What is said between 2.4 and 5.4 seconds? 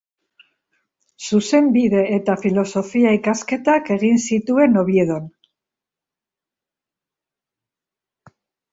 filosofia ikasketak egin zituen Oviedon.